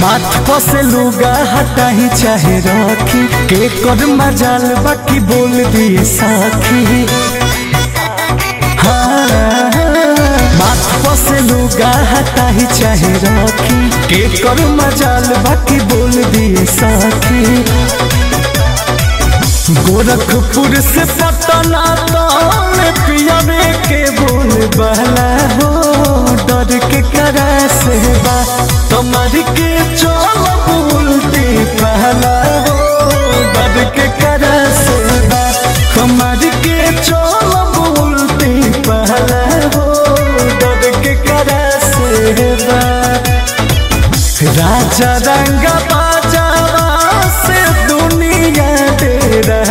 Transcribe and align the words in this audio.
माथ 0.00 0.36
पर 0.48 0.58
से 0.60 0.82
लुगा 0.82 1.32
हटाही 1.52 2.08
चाहे 2.22 2.58
रखी। 2.66 3.22
के 3.50 3.68
कर 3.82 4.04
मजाल 4.20 4.64
बाकी 4.84 5.18
बोल 5.30 5.52
दिए 5.74 6.04
साखी। 6.10 7.06
हाँ, 8.82 9.70
माथ 10.60 10.84
पर 11.04 11.16
से 11.24 11.40
लुगा 11.48 11.90
हटाही 12.12 12.66
चाहे 12.80 13.12
रखी। 13.24 13.80
के 14.10 14.22
कर 14.42 14.64
मजाल 14.80 15.26
बाकी 15.46 15.80
बोल 15.92 16.22
दिए 16.34 16.64
साखी। 16.76 17.64
गोरखपुर 19.86 20.80
से 20.80 21.04
पटना 21.18 21.84
तौन 22.12 22.78
पियावे 23.06 23.64
के 23.88 24.02
बोल 24.20 24.66
बहला। 24.78 25.27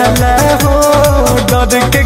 रहला 0.07 0.35
हो 0.63 1.35
डर 1.51 1.79
के 1.95 2.03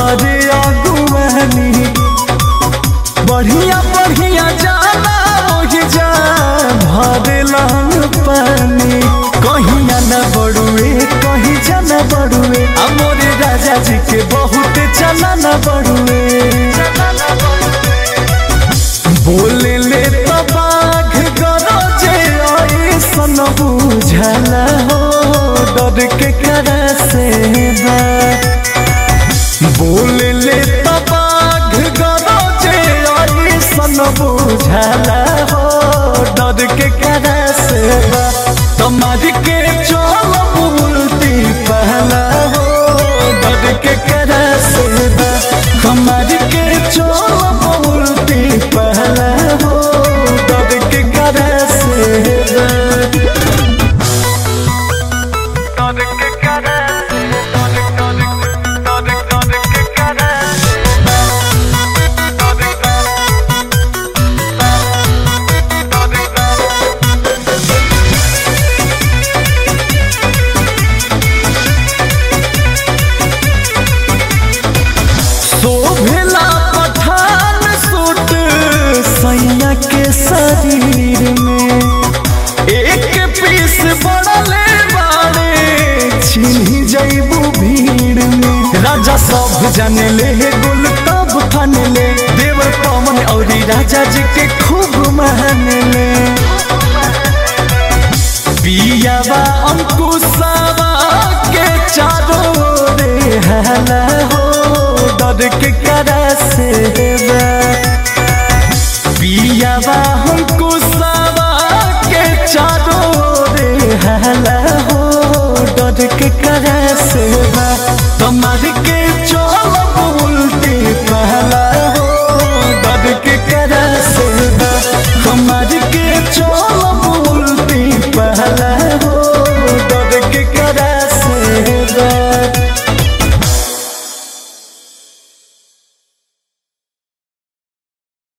उनकर 0.00 0.16
करे 0.16 0.36
अगुवानी 0.58 1.70
बढ़िया 3.30 3.80
बढ़िया 3.94 4.50
जाना 4.62 5.14
ओहि 5.56 5.82
जा 5.94 6.08
भरलन 6.84 8.08
पानी 8.26 9.00
कहीं 9.44 9.80
न 9.88 10.22
बड़ुए 10.36 10.90
कहीं 11.24 11.56
जाना 11.68 11.98
बड़ुए 12.14 12.64
अमोरे 12.86 13.30
राजा 13.42 13.76
जी 13.88 13.98
के 14.10 14.22
बहुत 14.34 14.78
चला 14.98 15.34
न 15.44 15.56
बड़ुए 15.66 16.48
बोले, 19.26 19.76
ले 19.78 20.02
तो 20.26 20.42
बाघ 20.52 21.14
गरजे 21.40 22.16
ऐसन 22.94 23.36
बुझला 23.60 24.64
हो, 24.88 25.00
डर 25.76 26.06
के 26.18 26.30
करा 26.42 26.86
से 27.10 27.26
बुझला 34.72 35.09
राजा 88.90 89.16
सब 89.16 89.70
जाने 89.76 90.08
ले 90.18 90.50
गुल 90.62 90.84
तब 91.06 91.32
ठान 91.52 91.74
ले 91.96 92.06
देवर 92.38 92.70
पवन 92.84 93.18
और 93.34 93.44
राजा 93.70 94.02
जी 94.14 94.22
के 94.36 94.46
खूब 94.62 94.96
मान 95.18 95.62
ले 95.94 96.08
पियावा, 98.64 99.40
अंकुशावा 99.70 100.90
के 101.54 101.66
चारों 101.94 102.96
रे 103.00 103.38
हला 103.46 104.02
हो, 104.32 104.42
डर 105.20 105.48
के 105.60 105.70
करा 105.86 106.20
से 106.50 106.68
पियावा, 109.20 109.98
अंकुशावा 110.34 111.48
के 112.10 112.24
चारों 112.46 113.54
रे 113.56 113.94
हला 114.04 114.58
हो, 114.90 115.00
डर 115.78 116.06
के 116.18 116.28
करा 116.44 116.78
से 117.06 117.28